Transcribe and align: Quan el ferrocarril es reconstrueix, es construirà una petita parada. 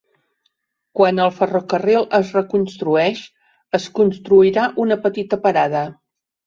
Quan 0.99 1.21
el 1.25 1.29
ferrocarril 1.41 2.07
es 2.21 2.33
reconstrueix, 2.39 3.23
es 3.81 3.89
construirà 4.01 4.69
una 4.87 5.03
petita 5.07 5.43
parada. 5.49 5.89